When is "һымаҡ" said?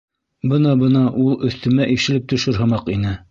2.63-2.93